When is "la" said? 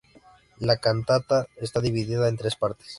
0.57-0.77